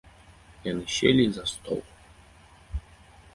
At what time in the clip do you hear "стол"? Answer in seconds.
1.51-1.81